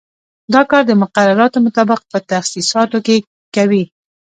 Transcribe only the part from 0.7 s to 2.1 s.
د مقرراتو مطابق